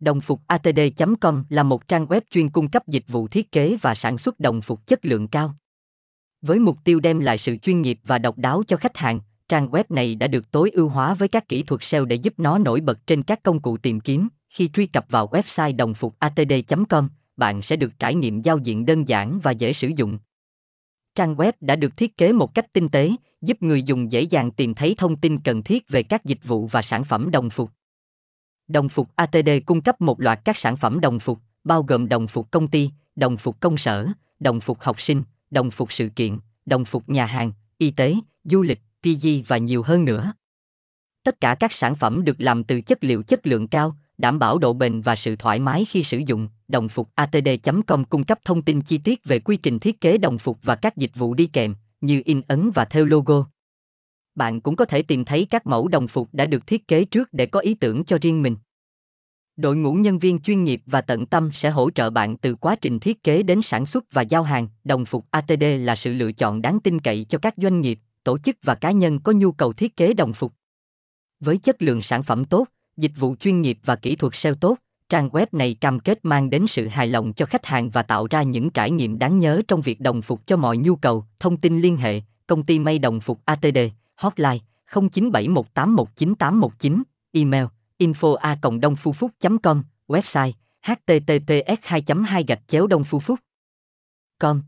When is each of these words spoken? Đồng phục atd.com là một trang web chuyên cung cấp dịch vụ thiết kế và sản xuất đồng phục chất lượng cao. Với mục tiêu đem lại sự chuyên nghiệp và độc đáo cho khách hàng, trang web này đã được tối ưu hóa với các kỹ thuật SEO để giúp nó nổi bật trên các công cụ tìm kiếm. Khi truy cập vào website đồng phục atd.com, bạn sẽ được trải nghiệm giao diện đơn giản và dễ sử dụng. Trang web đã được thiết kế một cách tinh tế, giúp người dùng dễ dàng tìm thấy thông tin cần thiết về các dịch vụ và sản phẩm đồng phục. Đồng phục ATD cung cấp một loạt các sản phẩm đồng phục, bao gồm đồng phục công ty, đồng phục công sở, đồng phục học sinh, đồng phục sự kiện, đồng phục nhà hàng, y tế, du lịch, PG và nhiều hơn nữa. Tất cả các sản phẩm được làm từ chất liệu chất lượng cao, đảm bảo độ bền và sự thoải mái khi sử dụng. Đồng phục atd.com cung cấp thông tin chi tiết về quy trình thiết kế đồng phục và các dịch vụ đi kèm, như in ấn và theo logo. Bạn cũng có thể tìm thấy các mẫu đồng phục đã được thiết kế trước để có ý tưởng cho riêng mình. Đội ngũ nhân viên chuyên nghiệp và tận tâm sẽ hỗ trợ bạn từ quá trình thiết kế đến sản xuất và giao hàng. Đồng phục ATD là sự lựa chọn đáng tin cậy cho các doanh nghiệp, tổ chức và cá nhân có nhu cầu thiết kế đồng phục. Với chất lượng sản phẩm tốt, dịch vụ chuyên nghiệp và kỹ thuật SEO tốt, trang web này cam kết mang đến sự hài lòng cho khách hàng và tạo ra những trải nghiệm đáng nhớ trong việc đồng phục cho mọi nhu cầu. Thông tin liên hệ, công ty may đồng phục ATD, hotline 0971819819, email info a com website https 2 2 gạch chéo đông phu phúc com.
Đồng 0.00 0.20
phục 0.20 0.40
atd.com 0.46 1.44
là 1.48 1.62
một 1.62 1.88
trang 1.88 2.06
web 2.06 2.20
chuyên 2.30 2.48
cung 2.48 2.68
cấp 2.68 2.88
dịch 2.88 3.04
vụ 3.08 3.28
thiết 3.28 3.52
kế 3.52 3.76
và 3.82 3.94
sản 3.94 4.18
xuất 4.18 4.40
đồng 4.40 4.60
phục 4.60 4.86
chất 4.86 5.04
lượng 5.04 5.28
cao. 5.28 5.54
Với 6.42 6.58
mục 6.58 6.76
tiêu 6.84 7.00
đem 7.00 7.18
lại 7.18 7.38
sự 7.38 7.56
chuyên 7.56 7.82
nghiệp 7.82 8.00
và 8.04 8.18
độc 8.18 8.38
đáo 8.38 8.62
cho 8.66 8.76
khách 8.76 8.96
hàng, 8.96 9.20
trang 9.48 9.68
web 9.68 9.84
này 9.88 10.14
đã 10.14 10.26
được 10.26 10.50
tối 10.50 10.70
ưu 10.70 10.88
hóa 10.88 11.14
với 11.14 11.28
các 11.28 11.48
kỹ 11.48 11.62
thuật 11.62 11.84
SEO 11.84 12.04
để 12.04 12.16
giúp 12.16 12.34
nó 12.36 12.58
nổi 12.58 12.80
bật 12.80 13.06
trên 13.06 13.22
các 13.22 13.42
công 13.42 13.60
cụ 13.60 13.76
tìm 13.76 14.00
kiếm. 14.00 14.28
Khi 14.48 14.68
truy 14.68 14.86
cập 14.86 15.06
vào 15.08 15.26
website 15.26 15.76
đồng 15.76 15.94
phục 15.94 16.16
atd.com, 16.18 17.08
bạn 17.36 17.62
sẽ 17.62 17.76
được 17.76 17.98
trải 17.98 18.14
nghiệm 18.14 18.42
giao 18.42 18.58
diện 18.58 18.86
đơn 18.86 19.08
giản 19.08 19.40
và 19.42 19.50
dễ 19.50 19.72
sử 19.72 19.88
dụng. 19.96 20.18
Trang 21.14 21.34
web 21.34 21.52
đã 21.60 21.76
được 21.76 21.96
thiết 21.96 22.16
kế 22.16 22.32
một 22.32 22.54
cách 22.54 22.72
tinh 22.72 22.88
tế, 22.88 23.10
giúp 23.42 23.62
người 23.62 23.82
dùng 23.82 24.12
dễ 24.12 24.20
dàng 24.20 24.50
tìm 24.50 24.74
thấy 24.74 24.94
thông 24.98 25.16
tin 25.16 25.38
cần 25.40 25.62
thiết 25.62 25.88
về 25.88 26.02
các 26.02 26.24
dịch 26.24 26.44
vụ 26.44 26.66
và 26.66 26.82
sản 26.82 27.04
phẩm 27.04 27.30
đồng 27.30 27.50
phục. 27.50 27.70
Đồng 28.70 28.88
phục 28.88 29.08
ATD 29.16 29.48
cung 29.66 29.80
cấp 29.80 30.00
một 30.00 30.20
loạt 30.20 30.40
các 30.44 30.56
sản 30.56 30.76
phẩm 30.76 31.00
đồng 31.00 31.18
phục, 31.18 31.38
bao 31.64 31.82
gồm 31.82 32.08
đồng 32.08 32.26
phục 32.26 32.50
công 32.50 32.68
ty, 32.68 32.90
đồng 33.16 33.36
phục 33.36 33.60
công 33.60 33.78
sở, 33.78 34.06
đồng 34.40 34.60
phục 34.60 34.80
học 34.80 35.00
sinh, 35.00 35.22
đồng 35.50 35.70
phục 35.70 35.92
sự 35.92 36.08
kiện, 36.08 36.38
đồng 36.66 36.84
phục 36.84 37.08
nhà 37.08 37.26
hàng, 37.26 37.52
y 37.78 37.90
tế, 37.90 38.14
du 38.44 38.62
lịch, 38.62 38.80
PG 39.02 39.28
và 39.46 39.56
nhiều 39.56 39.82
hơn 39.82 40.04
nữa. 40.04 40.32
Tất 41.24 41.40
cả 41.40 41.54
các 41.54 41.72
sản 41.72 41.96
phẩm 41.96 42.24
được 42.24 42.40
làm 42.40 42.64
từ 42.64 42.80
chất 42.80 43.04
liệu 43.04 43.22
chất 43.22 43.46
lượng 43.46 43.68
cao, 43.68 43.96
đảm 44.18 44.38
bảo 44.38 44.58
độ 44.58 44.72
bền 44.72 45.00
và 45.00 45.16
sự 45.16 45.36
thoải 45.36 45.60
mái 45.60 45.84
khi 45.84 46.02
sử 46.02 46.18
dụng. 46.18 46.48
Đồng 46.68 46.88
phục 46.88 47.08
atd.com 47.14 48.04
cung 48.04 48.24
cấp 48.24 48.38
thông 48.44 48.62
tin 48.62 48.80
chi 48.80 48.98
tiết 48.98 49.24
về 49.24 49.38
quy 49.38 49.56
trình 49.56 49.78
thiết 49.78 50.00
kế 50.00 50.18
đồng 50.18 50.38
phục 50.38 50.58
và 50.62 50.74
các 50.74 50.96
dịch 50.96 51.12
vụ 51.14 51.34
đi 51.34 51.46
kèm, 51.46 51.74
như 52.00 52.22
in 52.24 52.40
ấn 52.48 52.70
và 52.70 52.84
theo 52.84 53.04
logo. 53.04 53.44
Bạn 54.40 54.60
cũng 54.60 54.76
có 54.76 54.84
thể 54.84 55.02
tìm 55.02 55.24
thấy 55.24 55.46
các 55.50 55.66
mẫu 55.66 55.88
đồng 55.88 56.08
phục 56.08 56.28
đã 56.32 56.46
được 56.46 56.66
thiết 56.66 56.88
kế 56.88 57.04
trước 57.04 57.32
để 57.32 57.46
có 57.46 57.60
ý 57.60 57.74
tưởng 57.74 58.04
cho 58.04 58.18
riêng 58.22 58.42
mình. 58.42 58.56
Đội 59.56 59.76
ngũ 59.76 59.92
nhân 59.94 60.18
viên 60.18 60.38
chuyên 60.38 60.64
nghiệp 60.64 60.82
và 60.86 61.00
tận 61.00 61.26
tâm 61.26 61.50
sẽ 61.52 61.70
hỗ 61.70 61.90
trợ 61.90 62.10
bạn 62.10 62.36
từ 62.36 62.54
quá 62.54 62.76
trình 62.76 62.98
thiết 62.98 63.22
kế 63.22 63.42
đến 63.42 63.62
sản 63.62 63.86
xuất 63.86 64.12
và 64.12 64.22
giao 64.22 64.42
hàng. 64.42 64.68
Đồng 64.84 65.04
phục 65.04 65.26
ATD 65.30 65.64
là 65.78 65.96
sự 65.96 66.12
lựa 66.12 66.32
chọn 66.32 66.62
đáng 66.62 66.80
tin 66.80 66.98
cậy 66.98 67.26
cho 67.28 67.38
các 67.38 67.54
doanh 67.56 67.80
nghiệp, 67.80 67.98
tổ 68.24 68.38
chức 68.38 68.56
và 68.62 68.74
cá 68.74 68.90
nhân 68.90 69.20
có 69.20 69.32
nhu 69.32 69.52
cầu 69.52 69.72
thiết 69.72 69.96
kế 69.96 70.14
đồng 70.14 70.32
phục. 70.32 70.52
Với 71.40 71.58
chất 71.58 71.82
lượng 71.82 72.02
sản 72.02 72.22
phẩm 72.22 72.44
tốt, 72.44 72.68
dịch 72.96 73.12
vụ 73.16 73.36
chuyên 73.36 73.60
nghiệp 73.60 73.78
và 73.84 73.96
kỹ 73.96 74.16
thuật 74.16 74.36
SEO 74.36 74.54
tốt, 74.54 74.78
trang 75.08 75.28
web 75.28 75.46
này 75.52 75.74
cam 75.74 76.00
kết 76.00 76.18
mang 76.22 76.50
đến 76.50 76.66
sự 76.66 76.86
hài 76.88 77.06
lòng 77.06 77.32
cho 77.32 77.46
khách 77.46 77.66
hàng 77.66 77.90
và 77.90 78.02
tạo 78.02 78.26
ra 78.30 78.42
những 78.42 78.70
trải 78.70 78.90
nghiệm 78.90 79.18
đáng 79.18 79.38
nhớ 79.38 79.62
trong 79.68 79.80
việc 79.80 80.00
đồng 80.00 80.22
phục 80.22 80.46
cho 80.46 80.56
mọi 80.56 80.76
nhu 80.76 80.96
cầu. 80.96 81.24
Thông 81.38 81.56
tin 81.56 81.80
liên 81.80 81.96
hệ, 81.96 82.20
công 82.46 82.62
ty 82.62 82.78
may 82.78 82.98
đồng 82.98 83.20
phục 83.20 83.40
ATD, 83.44 83.78
hotline 84.20 84.60
0971819819, 84.90 87.02
email 87.32 87.66
info 87.98 88.34
a 88.34 88.56
com 89.62 89.82
website 90.08 90.52
https 90.82 92.02
2 92.06 92.06
2 92.06 92.44
gạch 92.48 92.60
chéo 92.66 92.86
đông 92.86 93.04
phu 93.04 93.18
phúc 93.18 93.38
com. 94.38 94.62